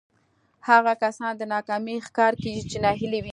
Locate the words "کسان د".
1.01-1.41